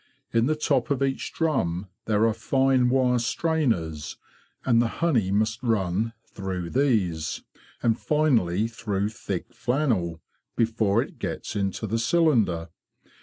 In 0.33 0.47
the 0.47 0.55
top 0.55 0.89
of 0.89 1.03
each 1.03 1.31
drum 1.31 1.87
there 2.05 2.25
are 2.25 2.33
fine 2.33 2.89
wire 2.89 3.19
strainers, 3.19 4.17
and 4.65 4.81
the 4.81 4.87
honey 4.97 5.29
must 5.29 5.61
run 5.61 6.13
through 6.25 6.71
these, 6.71 7.43
and 7.83 7.99
finally 7.99 8.67
through 8.67 9.09
thick 9.09 9.53
flannel, 9.53 10.19
before 10.55 11.03
it 11.03 11.19
gets 11.19 11.55
into 11.55 11.85
the 11.85 11.99
cylinder. 11.99 12.69